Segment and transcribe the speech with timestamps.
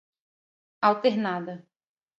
[0.81, 1.63] alternada